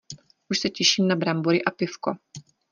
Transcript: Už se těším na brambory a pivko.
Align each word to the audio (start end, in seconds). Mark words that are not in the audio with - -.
Už 0.49 0.59
se 0.59 0.69
těším 0.69 1.07
na 1.07 1.15
brambory 1.15 1.63
a 1.63 1.71
pivko. 1.71 2.13